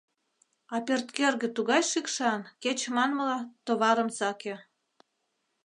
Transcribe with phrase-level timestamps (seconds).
[0.73, 4.55] А пӧрткӧргӧ тугай шикшан, кеч, манмыла, товарым саке.